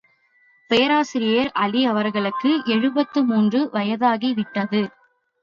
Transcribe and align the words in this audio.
பேராசிரியர் 0.71 1.51
அலி 1.55 1.85
அவர்களுக்கு 1.85 2.63
எழுபத்து 2.65 3.23
மூன்று 3.23 3.69
வயதாகிவிட்டது. 3.73 4.81